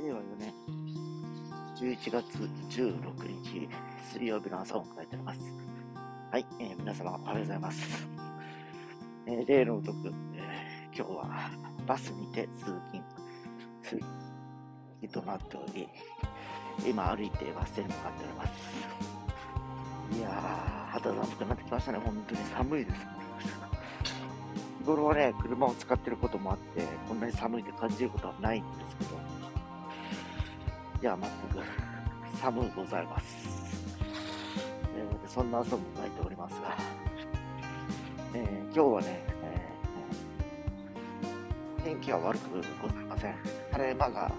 [0.00, 0.52] 令和4年
[1.76, 2.24] 11月
[2.68, 3.68] 16日
[4.12, 5.40] 水曜日の朝を迎えております。
[6.32, 8.08] はい、えー、皆様おはようございます。
[9.26, 11.50] えー、例のごとく、えー、今日は
[11.86, 13.04] バスにて通勤、
[13.84, 14.00] 通
[15.00, 15.88] 勤となっており、
[16.84, 20.18] 今歩いてバス停に向かっております。
[20.18, 21.98] いやー、肌寒くなってきましたね。
[21.98, 23.00] 本当に寒いです。
[24.80, 29.33] 日頃はね、車を使ってることもあって、こんなに寒いって感じることはないんですけど、
[31.02, 31.30] いや、全
[31.62, 31.64] く
[32.40, 33.84] 寒うございます。
[34.96, 36.76] えー、そんな朝も迎えておりますが、
[38.34, 43.34] えー、今日はね、えー、天気は悪くございません。
[43.72, 44.32] 晴れ間が、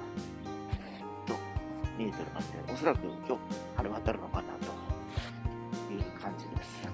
[1.26, 1.36] と
[1.98, 3.42] 見えておりまして、おそらく今日
[3.78, 6.88] 晴れ渡るのかなという感じです。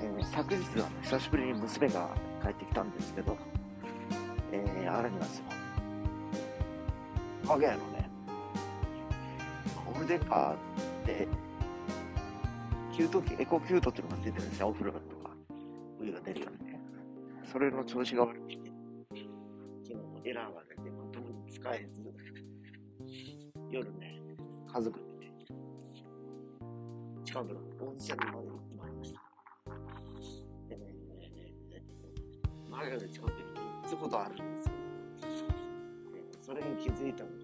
[0.00, 2.10] え昨日は、ね、久しぶりに娘が
[2.42, 3.36] 帰ってきたんですけど、
[4.52, 5.53] えー、あらにますよ。
[7.46, 8.08] 我が家のね、
[9.84, 11.28] ゴールデンカーで、
[12.96, 14.68] 給湯器、エコキュートっていうのがついてるんですよ。
[14.68, 15.30] お風呂とか、
[16.00, 16.80] お湯が出るようにね。
[17.44, 18.54] それの調子が悪くて、
[19.84, 22.02] 昨日エラーが出て、まともに使えず、
[23.70, 24.22] 夜ね、
[24.72, 25.34] 家族でね、
[27.24, 29.20] 近くの温泉まで行ってまいりました。
[32.70, 34.83] 前より近くに行ったことあるんですよ。
[36.44, 37.36] それに気づいたのが、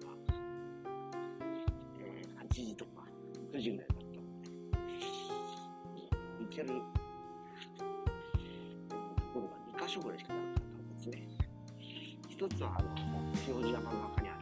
[1.99, 3.01] えー、8時とか
[3.51, 4.19] 9時ぐらいだったので、
[6.39, 6.73] 行けると
[9.33, 11.27] ころが2箇所ぐらいしかなかったんですね。
[12.29, 12.89] 一つは、あの、
[13.47, 14.39] 塩路山の中にある、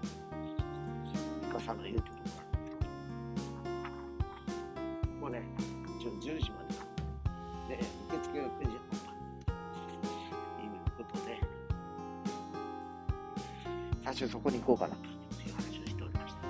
[1.42, 2.82] イカさんのいるところなんですけど、
[5.22, 5.42] ここね、
[6.02, 6.59] 一応10時まで
[14.12, 14.96] 最初そこに行こうかな。
[14.96, 15.04] と
[15.44, 16.42] いう話をしておりました。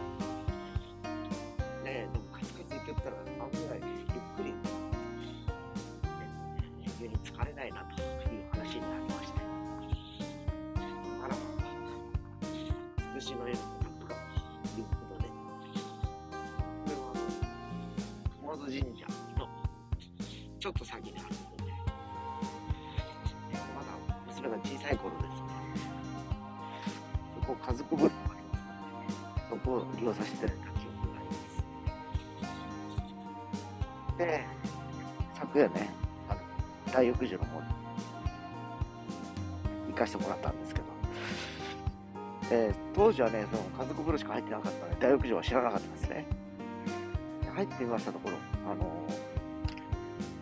[1.83, 3.83] ねでもカツカツ行けたら案外ゆっ
[4.37, 4.55] くり、ね、
[7.01, 8.07] 家に疲れないなという
[8.51, 9.41] 話になりまして、
[11.19, 11.37] ならば、
[12.97, 17.13] つくしの絵のタップかということで、これはあ
[18.47, 19.05] の、駒津神社
[19.37, 19.43] の
[20.61, 21.73] ちょっと先にあるので、
[23.75, 23.91] まだ
[24.27, 25.48] 娘が小さい頃です。
[27.49, 28.61] こ家族風呂があります
[29.49, 31.33] ので、そこを利用させていただいた記憶がありま
[34.13, 34.17] す。
[34.17, 34.45] で、
[35.33, 35.89] 昨夜ね、
[36.29, 36.41] あの
[36.93, 37.67] 大浴場の方に
[39.89, 40.85] 行かせてもらったんですけど、
[42.51, 46.25] えー、当時はね、その家族風呂しか入ってなかったので、大浴場は知らなかったんですね。
[47.55, 48.37] 入ってみましたところ、
[48.71, 48.85] あの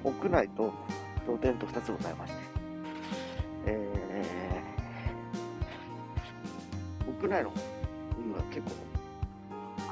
[0.03, 0.73] ー、屋内と
[1.25, 2.56] 露天と2つございまして、
[7.19, 7.51] 屋内の
[8.19, 8.71] 海は結構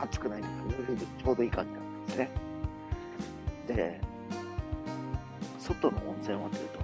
[0.04, 2.30] 暑くないというか、ちょうどいい感じなんですね。
[3.68, 4.02] で、
[5.60, 6.80] 外の温泉はというと、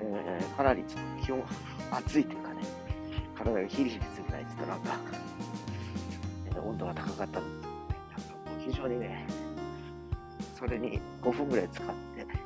[0.00, 1.44] えー、かなりちょっと気温、
[1.92, 2.62] 暑いというかね、
[3.36, 4.96] 体がヒリヒリするぐらいちょっとなんか、
[6.46, 9.26] えー、温度が高かったんですけどね、なんかこう非常にね、
[10.58, 12.40] それに5分ぐらい使って、ね、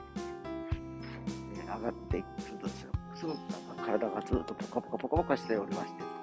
[1.67, 2.27] 上がっていく
[2.61, 6.14] とですよ、すごくなんか体がずっとポカポカポカポカしておりまして、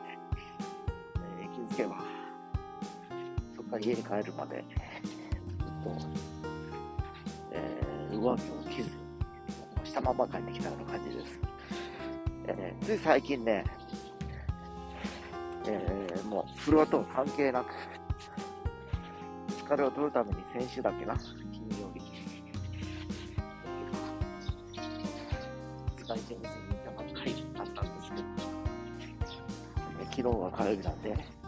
[3.82, 4.64] 家に帰るまで、
[5.60, 5.92] ずっと、
[7.52, 8.90] えー、上着を着ずに、
[9.84, 11.40] したまま帰ってきたような感じです。
[12.48, 13.66] えー、つい最近ね、
[15.66, 17.74] えー、もう、フロアとは関係なく、
[19.50, 21.32] 疲れを取るために先週だけな、金
[21.80, 22.02] 曜日、
[25.98, 26.54] 使い手に行っ
[26.86, 28.24] たばっかりだったんですけど、
[30.12, 31.41] 昨日は火曜日なんで、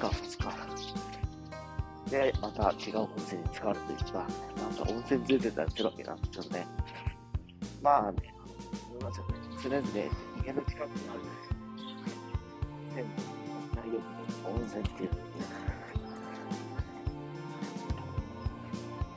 [0.00, 0.22] 中2
[2.06, 6.66] 日で、また違う温泉に使われてる人が、なんか温泉連れてたりするわけなんですよね。
[7.82, 8.34] まあね、
[8.90, 9.34] 思いますよね。
[9.62, 9.82] 常々
[10.42, 11.20] 家の近くにある
[12.94, 13.10] 銭湯、
[13.76, 14.00] 大浴
[14.42, 15.10] 場、温泉っていう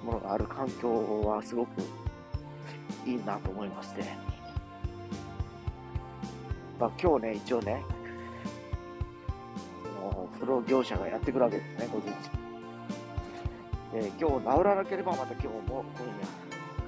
[0.05, 1.81] ものがある環境はすごく
[3.05, 4.03] いいなと思いまして、
[6.77, 7.83] まあ今日ね、一応ね、
[10.43, 12.29] 風呂業者がやってくるわけですね、午前中。
[13.93, 16.05] えー、今日治らなければまた今日も今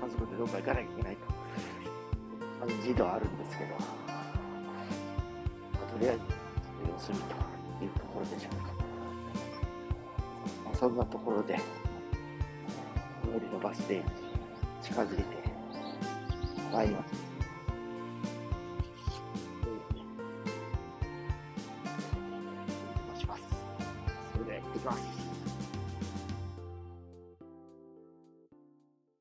[0.01, 3.77] 夜家族でどっか行かなきゃいけないと感じではあるんですけど、ま
[5.87, 6.21] あ、とりあえず
[6.83, 8.73] 様子見というところでしょうか。
[10.65, 11.57] まあ、そんなところで、
[13.23, 14.03] 最寄りのバス停に
[14.81, 15.23] 近づいて
[16.73, 16.87] ます。
[16.87, 17.24] します。
[24.91, 25.24] そ